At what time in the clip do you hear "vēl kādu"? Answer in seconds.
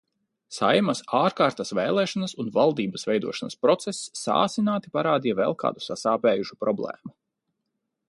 5.45-5.89